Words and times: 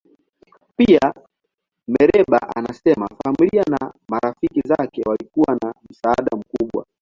Pia, 0.75 1.13
Mereba 1.87 2.39
anasema 2.55 3.07
familia 3.23 3.63
na 3.69 3.93
marafiki 4.07 4.61
zake 4.67 5.01
walikuwa 5.05 5.55
na 5.61 5.73
msaada 5.89 6.37
mkubwa. 6.37 6.85